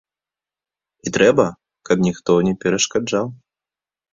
І 1.09 1.13
трэба, 1.17 1.45
каб 1.91 1.97
ніхто 2.07 2.31
не 2.49 2.53
перашкаджаў. 2.65 3.25